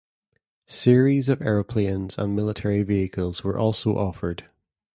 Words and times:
Series 0.65 1.29
of 1.29 1.43
aeroplanes 1.43 2.17
and 2.17 2.35
military 2.35 2.81
vehicles 2.81 3.43
were 3.43 3.55
also 3.55 3.97
offered. 3.99 4.49